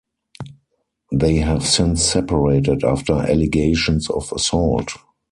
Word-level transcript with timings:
They 1.11 1.35
have 1.35 1.63
since 1.63 2.01
separated 2.03 2.83
after 2.83 3.13
allegations 3.13 4.09
of 4.09 4.31
assault. 4.33 4.93